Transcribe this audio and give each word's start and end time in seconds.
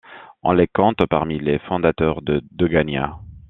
On 0.41 0.51
les 0.53 0.65
compte 0.65 1.05
parmi 1.05 1.37
les 1.37 1.59
fondateurs 1.59 2.23
de 2.23 2.41
Degania. 2.53 3.19